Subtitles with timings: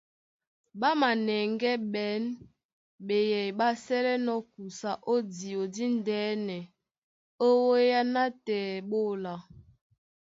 [0.79, 2.23] Ɓá manɛŋgɛ́ ɓên
[3.07, 6.57] ɓeyɛy ɓá sɛ́lɛ́nɔ̄ kusa ó díɔ díndɛ́nɛ
[7.45, 9.33] ó wéá nátɛɛ ɓé óla.